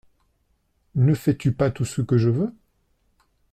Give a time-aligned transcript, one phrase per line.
[0.95, 2.55] Ne fais-tu pas tout ce que je veux?